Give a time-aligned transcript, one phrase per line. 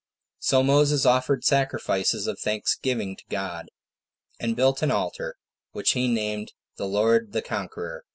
[0.39, 3.69] So Moses offered sacrifices of thanksgiving to God,
[4.39, 5.35] and built an altar,
[5.73, 8.05] which he named The Lord the Conqueror.